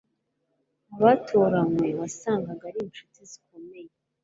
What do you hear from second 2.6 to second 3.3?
ari inshuti